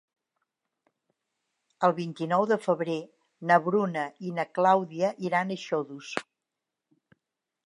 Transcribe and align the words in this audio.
El 1.87 1.93
vint-i-nou 1.99 2.47
de 2.53 2.57
febrer 2.63 2.97
na 3.51 3.61
Bruna 3.69 4.09
i 4.31 4.35
na 4.41 4.49
Clàudia 4.57 5.15
iran 5.31 5.57
a 5.57 5.63
Xodos. 5.69 6.15